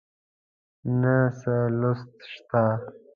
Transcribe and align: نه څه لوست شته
نه 0.99 1.15
څه 1.39 1.53
لوست 1.79 2.13
شته 2.33 2.63